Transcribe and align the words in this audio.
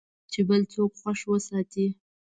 چې 0.31 0.39
بل 0.47 0.61
څوک 0.73 0.91
خوښ 1.01 1.19
وساتې. 1.27 1.87